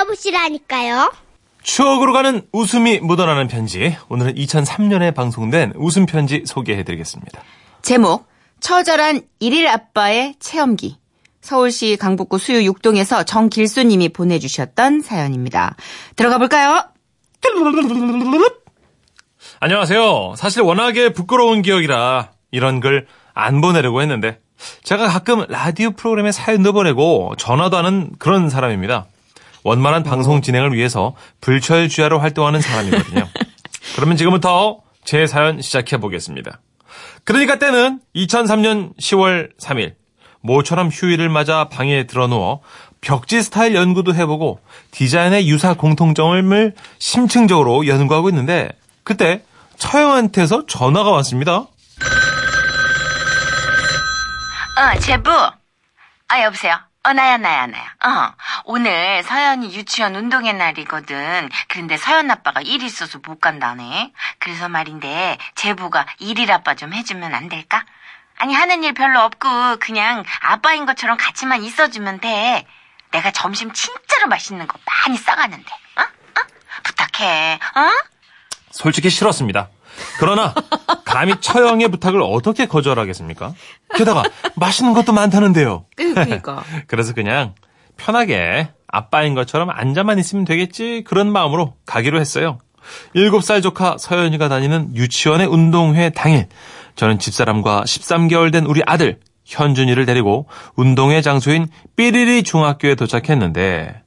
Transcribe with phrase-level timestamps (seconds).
[0.00, 1.12] 들어보시라니까요.
[1.62, 3.96] 추억으로 가는 웃음이 묻어나는 편지.
[4.08, 7.42] 오늘은 2003년에 방송된 웃음 편지 소개해 드리겠습니다.
[7.82, 8.26] 제목
[8.60, 10.96] 처절한 일일 아빠의 체험기
[11.40, 15.76] 서울시 강북구 수유 6동에서 정길수님이 보내주셨던 사연입니다.
[16.16, 16.84] 들어가 볼까요?
[19.60, 20.34] 안녕하세요.
[20.36, 24.40] 사실 워낙에 부끄러운 기억이라 이런 글 안 보내려고 했는데
[24.82, 29.06] 제가 가끔 라디오 프로그램에 사연도 보내고 전화도 하는 그런 사람입니다.
[29.62, 33.28] 원만한 방송 진행을 위해서 불철주야로 활동하는 사람이거든요.
[33.96, 36.60] 그러면 지금부터 제 사연 시작해 보겠습니다.
[37.24, 39.94] 그러니까 때는 2003년 10월 3일
[40.40, 42.60] 모처럼 휴일을 맞아 방에 들어누워
[43.00, 44.60] 벽지 스타일 연구도 해보고
[44.90, 48.68] 디자인의 유사 공통점을 심층적으로 연구하고 있는데
[49.04, 49.42] 그때
[49.76, 51.66] 처형한테서 전화가 왔습니다.
[54.76, 55.30] 어, 제부.
[56.28, 56.89] 아, 여보세요.
[57.02, 57.82] 어, 나야, 나야, 나야.
[58.04, 61.48] 어, 오늘 서연이 유치원 운동회 날이거든.
[61.68, 64.12] 그런데 서연 아빠가 일 있어서 못 간다네.
[64.38, 67.86] 그래서 말인데, 제부가 일일 아빠 좀 해주면 안 될까?
[68.36, 72.66] 아니, 하는 일 별로 없고, 그냥 아빠인 것처럼 같이만 있어주면 돼.
[73.12, 76.02] 내가 점심 진짜로 맛있는 거 많이 싸가는데, 어?
[76.02, 76.44] 어?
[76.82, 77.90] 부탁해, 어?
[78.72, 79.70] 솔직히 싫었습니다.
[80.18, 80.54] 그러나
[81.10, 83.54] 감히 처형의 부탁을 어떻게 거절하겠습니까?
[83.96, 84.22] 게다가
[84.56, 85.86] 맛있는 것도 많다는데요.
[85.96, 86.62] 그러니까.
[86.86, 87.54] 그래서 그냥
[87.96, 92.58] 편하게 아빠인 것처럼 앉아만 있으면 되겠지 그런 마음으로 가기로 했어요.
[93.14, 96.48] 7살 조카 서연이가 다니는 유치원의 운동회 당일
[96.96, 104.02] 저는 집사람과 13개월 된 우리 아들 현준이를 데리고 운동회 장소인 삐리리 중학교에 도착했는데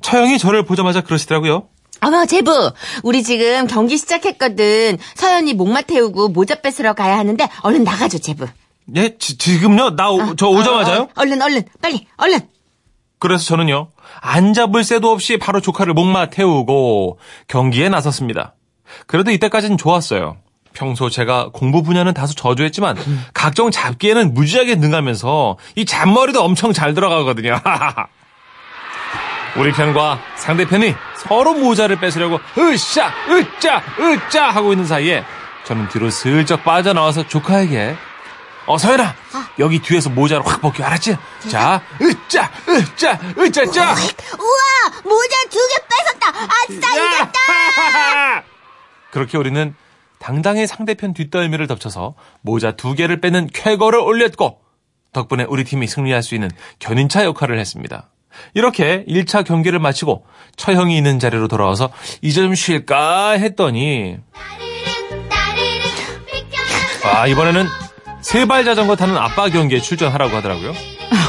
[0.00, 1.68] 처형이 저를 보자마자 그러시더라고요.
[2.00, 4.98] 어머, 제부, 우리 지금 경기 시작했거든.
[5.14, 8.46] 서연이 목마 태우고 모자 뺏으러 가야 하는데, 얼른 나가줘, 제부.
[8.94, 9.96] 예, 지, 지금요?
[9.96, 11.00] 나 오, 저 오자마자요?
[11.00, 12.40] 어, 어, 얼른, 얼른, 빨리, 얼른.
[13.18, 13.88] 그래서 저는요,
[14.20, 18.54] 안 잡을 새도 없이 바로 조카를 목마 태우고 경기에 나섰습니다.
[19.06, 20.36] 그래도 이때까지는 좋았어요.
[20.74, 22.96] 평소 제가 공부 분야는 다소 저조했지만
[23.32, 27.58] 각종 잡기에는 무지하게 능하면서 이 잔머리도 엄청 잘 들어가거든요.
[29.58, 35.24] 우리 편과 상대편이 서로 모자를 뺏으려고 으쌰 으짜 으짜 하고 있는 사이에
[35.64, 37.96] 저는 뒤로 슬쩍 빠져나와서 조카에게
[38.66, 39.14] 어 서연아
[39.58, 41.16] 여기 뒤에서 모자를 확 벗겨 알았지?
[41.48, 46.28] 자 으짜 으짜 으짜 짜 우와, 모자 두 개 뺏었다.
[46.28, 48.42] 아싸, 이겼다.
[49.10, 49.74] 그렇게 우리는
[50.18, 54.60] 당당히 상대편 뒷덜미를 덮쳐서 모자 두 개를 빼는 쾌거를 올렸고
[55.12, 58.10] 덕분에 우리 팀이 승리할 수 있는 견인차 역할을 했습니다.
[58.54, 60.24] 이렇게 1차 경기를 마치고
[60.56, 61.90] 처형이 있는 자리로 돌아와서
[62.22, 64.16] 이제 좀 쉴까 했더니
[67.04, 67.66] 아 이번에는
[68.22, 70.72] 세발 자전거 타는 아빠 경기에 출전하라고 하더라고요.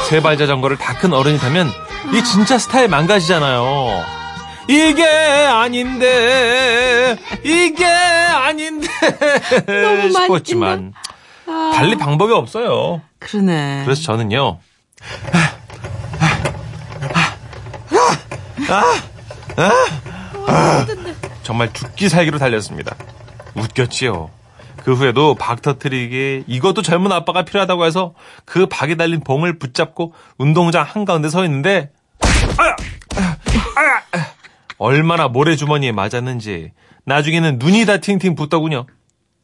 [0.08, 1.68] 세발 자전거를 다 큰 어른이 타면
[2.12, 4.04] 이 진짜 스타일 망가지잖아요.
[4.68, 8.88] 이게 아닌데 이게 아닌데
[9.66, 10.92] 너무 싶었지만
[11.46, 13.00] 달리 방법이 없어요.
[13.20, 13.82] 그러네.
[13.84, 14.58] 그래서 저는요.
[21.42, 22.94] 정말 죽기 살기로 달렸습니다.
[23.54, 24.30] 웃겼지요.
[24.84, 28.14] 그 후에도 박 터트리기 이것도 젊은 아빠가 필요하다고 해서
[28.44, 31.90] 그 박에 달린 봉을 붙잡고 운동장 한가운데 서 있는데
[32.58, 32.76] 아야!
[33.16, 33.36] 아야!
[33.76, 34.26] 아야!
[34.78, 36.72] 얼마나 모래주머니에 맞았는지
[37.04, 38.86] 나중에는 눈이 다 팅팅 붓더군요.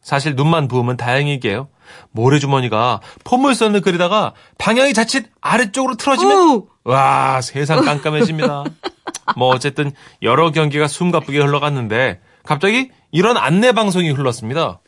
[0.00, 1.68] 사실 눈만 부으면 다행이게요.
[2.12, 6.62] 모래주머니가 포물선을 그리다가 방향이 자칫 아래쪽으로 틀어지면.
[6.84, 8.64] 와 세상 깜깜해집니다.
[9.36, 9.92] 뭐 어쨌든
[10.22, 14.80] 여러 경기가 숨가쁘게 흘러갔는데 갑자기 이런 안내 방송이 흘렀습니다.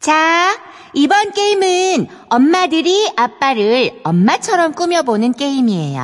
[0.00, 0.56] 자,
[0.94, 6.00] 이번 게임은 엄마들이 아빠를 엄마처럼 꾸며보는 게임이에요.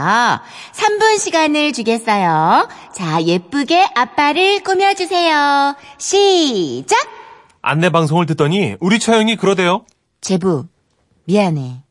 [0.72, 2.68] 3분 시간을 주겠어요.
[2.94, 5.76] 자, 예쁘게 아빠를 꾸며주세요.
[5.98, 6.98] 시작!
[7.62, 9.84] 안내 방송을 듣더니 우리 처형이 그러대요.
[10.20, 10.66] 제부,
[11.26, 11.82] 미안해.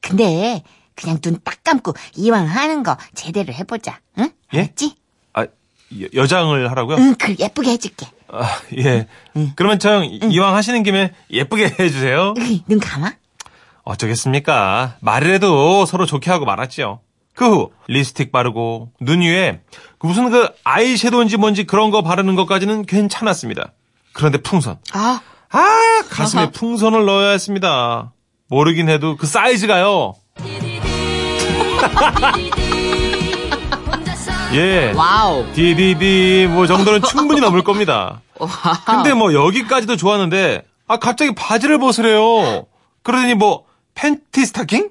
[0.00, 0.62] 근데
[0.94, 4.00] 그냥 눈 딱 감고 이왕 하는 거 제대로 해보자.
[4.18, 4.30] 응?
[4.54, 4.58] 예?
[4.60, 4.94] 알았지?
[5.92, 6.96] 아 여- 여장을 하라고요?
[6.98, 8.06] 응, 그 예쁘게 해줄게.
[8.32, 8.48] 아,
[8.78, 9.06] 예.
[9.56, 12.34] 그러면 처형 이왕 하시는 김에 예쁘게 해주세요.
[12.38, 13.12] 으이, 눈 감아?
[13.82, 14.96] 어쩌겠습니까.
[15.00, 17.00] 말이라도 서로 좋게 하고 말았지요.
[17.34, 19.60] 그 후 립스틱 바르고 눈 위에
[19.98, 23.72] 그 무슨 그 아이섀도우인지 뭔지 그런 거 바르는 것까지는 괜찮았습니다.
[24.12, 24.76] 그런데 풍선.
[24.92, 25.20] 아,
[25.50, 28.12] 아 가슴에 풍선을 넣어야 했습니다.
[28.48, 30.14] 모르긴 해도 그 사이즈가요.
[34.54, 34.92] 예.
[34.92, 35.46] Wow.
[35.52, 38.20] DDD 뭐 정도는 충분히 넘을 겁니다.
[38.86, 42.66] 근데 뭐 여기까지도 좋았는데 아 갑자기 바지를 벗으래요.
[43.02, 43.64] 그러더니 뭐
[43.94, 44.90] 팬티 스타킹?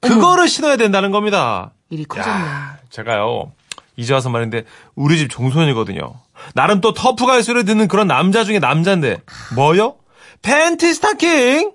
[0.00, 1.72] 그거를 신어야 된다는 겁니다.
[1.90, 2.36] 일이 커졌네.
[2.44, 3.52] 야, 제가요
[3.96, 4.64] 이제 와서 말인데
[4.94, 6.14] 우리 집 종소년이거든요.
[6.54, 9.22] 나름 또 터프가의 소리 듣는 그런 남자 중에 남자인데
[9.54, 9.96] 뭐요?
[10.42, 11.72] 팬티 스타킹!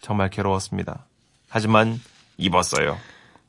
[0.00, 1.06] 정말 괴로웠습니다.
[1.48, 2.00] 하지만
[2.36, 2.98] 입었어요.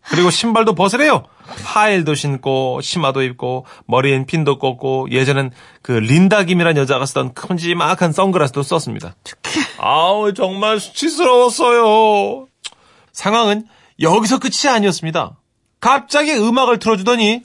[0.10, 1.24] 그리고 신발도 벗으래요.
[1.48, 5.52] 하일도 신고 치마도 입고 머리엔 핀도 꽂고 예전엔
[5.82, 9.16] 그 린다 김이란 여자가 쓰던 큼지막한 선글라스도 썼습니다.
[9.80, 12.48] 아우 정말 수치스러웠어요.
[13.12, 13.66] 상황은
[14.02, 15.38] 여기서 끝이 아니었습니다.
[15.80, 17.42] 갑자기 음악을 틀어주더니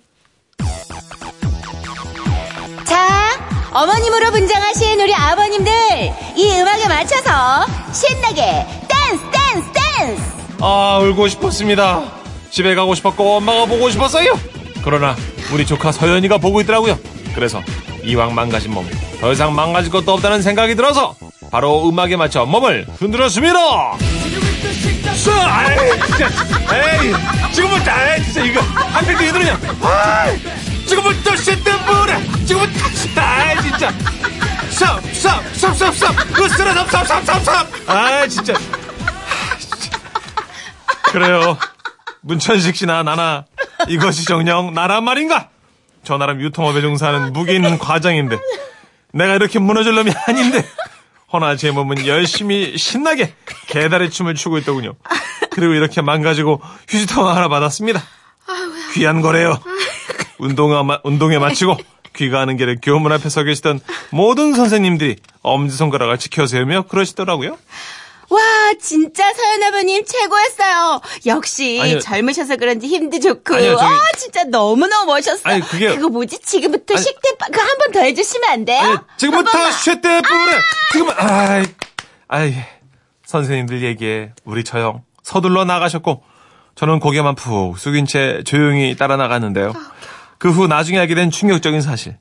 [2.84, 3.38] 자,
[3.72, 5.72] 어머님으로 분장하신 우리 아버님들,
[6.37, 10.22] 이 음악에 맞춰서 신나게 댄스, 댄스, 댄스!
[10.60, 12.21] 아 울고 싶었습니다.
[12.52, 14.38] 집에 가고 싶었고 엄마가 보고 싶었어요.
[14.84, 15.16] 그러나
[15.52, 16.99] 우리 조카 서연이가 보고 있더라고요.
[17.34, 17.62] 그래서
[18.04, 18.87] 이왕 망가진 몸
[19.22, 21.14] 더 이상 망가질 것도 없다는 생각이 들어서
[21.52, 23.56] 바로 음악에 맞춰 몸을 흔들었습니다.
[25.14, 25.31] 쏴!
[25.31, 25.76] 아이,
[26.06, 26.28] 진짜.
[26.75, 29.60] 에이, 지금부터, 에이, 진짜 이거 한필도 이들으냐?
[29.81, 30.40] 아이,
[30.87, 33.93] 지금부터 시트불에 지금부터, 아이, 진짜.
[34.70, 37.88] 쌉, 쌉, 쌉, 쌉, 쌉, 으스러 쌉, 쌉, 쌉.
[37.88, 38.55] 아이, 진짜.
[38.55, 39.98] 하, 진짜.
[41.12, 41.56] 그래요.
[42.22, 43.44] 문천식 씨나 나나
[43.88, 45.48] 이것이 정녕 나란 말인가?
[46.04, 48.36] 저 나름 유통업에 종사하는 무기인 과장인데
[49.12, 50.64] 내가 이렇게 무너질 놈이 아닌데
[51.32, 53.34] 허나 제 몸은 열심히 신나게
[53.69, 54.94] 개다리 춤을 추고 있더군요.
[55.50, 58.02] 그리고 이렇게 망가지고 휴지통 하나 받았습니다.
[58.94, 59.58] 귀한 거래요.
[60.38, 61.76] 운동화, 마- 운동에 마치고
[62.14, 63.80] 귀가하는 길에 교문 앞에 서 계시던
[64.10, 67.56] 모든 선생님들이 엄지손가락을 지켜세우며 그러시더라고요.
[68.32, 68.40] 와,
[68.81, 71.00] 진짜 서연 아버님 최고였어요.
[71.26, 71.99] 역시 아니요.
[72.00, 75.43] 젊으셔서 그런지 힘도 좋고, 아니요, 저기- 어, 진짜 너무너무 멋있었어.
[75.44, 76.38] 아니, 그게- 그거 뭐지?
[76.40, 78.81] 지금부터 아니- 식대빠, 그거 한 번 더 해주시면 안 돼요?
[78.82, 79.73] 아니, 지금부터 한 번만.
[79.73, 80.61] 쉐때 뿌래.
[80.93, 81.64] 지금 아이,
[82.29, 82.55] 아이,
[83.26, 86.23] 선생님들 얘기에 우리 처형 서둘러 나가셨고
[86.75, 89.73] 저는 고개만 푹 숙인 채 조용히 따라 나갔는데요.
[90.38, 92.17] 그 후 나중에 알게 된 충격적인 사실.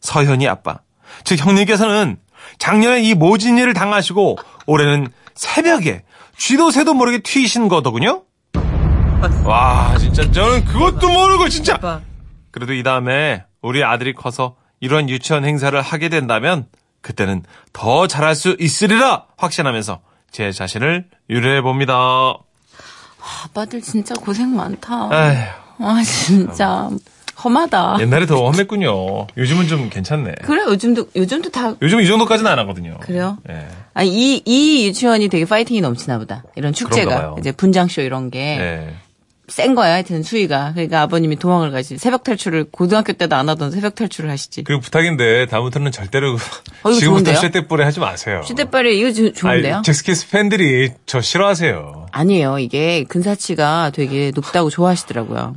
[0.00, 0.78] 서현이 아빠.
[1.24, 2.18] 즉 형님께서는
[2.58, 6.02] 작년에 이 모진 일을 당하시고 올해는 새벽에
[6.38, 8.24] 쥐도 새도 모르게 튀신 거더군요.
[9.44, 12.02] 와 진짜 저는 그것도 모르고 진짜
[12.50, 16.66] 그래도 이 다음에 우리 아들이 커서 이런 유치원 행사를 하게 된다면
[17.00, 20.00] 그때는 더 잘할 수 있으리라 확신하면서
[20.30, 22.34] 제 자신을 유래해 봅니다.
[23.44, 25.08] 아빠들 진짜 고생 많다.
[25.12, 26.88] 에휴, 아, 진짜.
[27.46, 27.98] 험하다.
[28.00, 29.26] 옛날에 더 험했군요.
[29.36, 30.34] 요즘은 좀 괜찮네.
[30.42, 32.98] 그래, 요즘도, 요즘도 다, 요즘 이 정도까지는 안 하거든요.
[33.00, 33.38] 그래요?
[33.48, 33.66] 예.
[33.94, 36.42] 아, 이, 이 유치원이 되게 파이팅이 넘치나 보다.
[36.56, 37.36] 이런 축제가.
[37.38, 38.38] 이제 분장쇼 이런 게.
[38.60, 38.94] 예.
[39.48, 40.72] 센 거야, 하여튼 수위가.
[40.72, 41.98] 그러니까 아버님이 도망을 가시.
[41.98, 44.64] 새벽 탈출을, 고등학교 때도 안 하던 새벽 탈출을 하시지.
[44.64, 46.36] 그리고 부탁인데 다음부터는 절대로
[46.82, 47.32] 어, 지금부터?
[47.36, 48.42] 쇠떼뿌레 하지 마세요.
[48.44, 49.82] 시대빨이 이거 조- 좋은데요?
[49.84, 52.06] 잭스키스 팬들이 저 싫어하세요.
[52.10, 52.58] 아니에요.
[52.58, 55.54] 이게 근사치가 되게 높다고 좋아하시더라고요.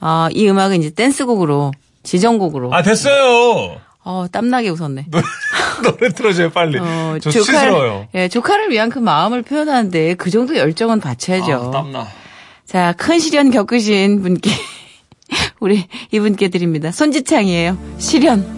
[0.00, 1.72] 아, 이 음악은 이제 댄스곡으로,
[2.02, 2.72] 지정곡으로.
[2.72, 3.76] 아 됐어요.
[4.04, 5.06] 어, 땀나게 웃었네.
[5.10, 5.24] 노래,
[5.82, 6.78] 노래 틀어줘요 빨리.
[6.78, 8.06] 어, 저 수치스러워요.
[8.14, 11.52] 예, 조카를 위한 그 마음을 표현하는데 그 정도 열정은 바쳐야죠.
[11.52, 12.06] 아, 땀나.
[12.64, 14.50] 자, 큰 시련 겪으신 분께
[15.60, 16.92] 우리 이분께 드립니다.
[16.92, 17.76] 손지창이에요.
[17.98, 18.55] 시련.